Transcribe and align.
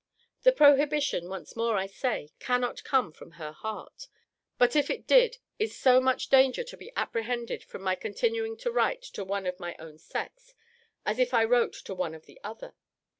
The 0.41 0.51
prohibition, 0.51 1.29
once 1.29 1.55
more 1.55 1.77
I 1.77 1.85
say, 1.85 2.31
cannot 2.39 2.83
come 2.83 3.11
from 3.11 3.33
her 3.33 3.51
heart: 3.51 4.07
But 4.57 4.75
if 4.75 4.89
it 4.89 5.05
did, 5.05 5.37
is 5.59 5.77
so 5.77 6.01
much 6.01 6.29
danger 6.29 6.63
to 6.63 6.75
be 6.75 6.91
apprehended 6.95 7.63
from 7.63 7.83
my 7.83 7.93
continuing 7.93 8.57
to 8.65 8.71
write 8.71 9.03
to 9.03 9.23
one 9.23 9.45
of 9.45 9.59
my 9.59 9.75
own 9.77 9.99
sex, 9.99 10.55
as 11.05 11.19
if 11.19 11.35
I 11.35 11.43
wrote 11.43 11.73
to 11.73 11.93
one 11.93 12.15
of 12.15 12.25
the 12.25 12.41
other? 12.43 12.73